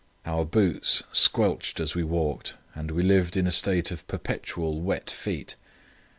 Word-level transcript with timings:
Our 0.25 0.45
boots 0.45 1.03
squelched 1.11 1.79
as 1.79 1.93
we 1.93 2.01
walked, 2.03 2.55
and 2.73 2.89
we 2.89 3.03
lived 3.03 3.37
in 3.37 3.45
a 3.45 3.51
state 3.51 3.91
of 3.91 4.07
perpetual 4.07 4.81
wet 4.81 5.11
feet. 5.11 5.55